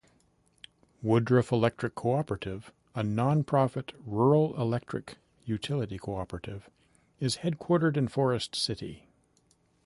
[1.03, 6.67] Woodruff Electric Cooperative, a non-profit rural electric utility cooperative,
[7.19, 9.07] is headquartered in Forrest City.